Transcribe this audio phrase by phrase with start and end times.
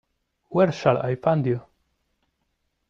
[0.49, 1.61] Where shall I find you?